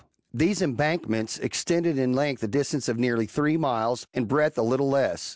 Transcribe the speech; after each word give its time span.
These 0.33 0.63
embankments 0.63 1.37
extended 1.37 1.99
in 1.99 2.11
length 2.13 2.41
a 2.41 2.47
distance 2.47 2.89
of 2.89 2.97
nearly 2.97 3.27
three 3.27 3.55
miles, 3.55 4.07
in 4.15 4.25
breadth 4.25 4.57
a 4.57 4.63
little 4.63 4.89
less. 4.89 5.29